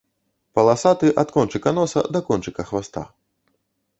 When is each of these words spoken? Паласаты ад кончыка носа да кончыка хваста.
Паласаты 0.59 1.07
ад 1.23 1.29
кончыка 1.35 1.71
носа 1.79 2.01
да 2.15 2.19
кончыка 2.29 2.63
хваста. 2.69 3.03